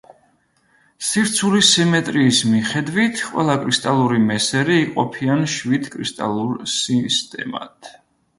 [1.09, 7.93] სივრცული სიმეტრიის მიხედვით, ყველა კრისტალური მესერი იყოფიან შვიდ კრისტალურ სისტემად.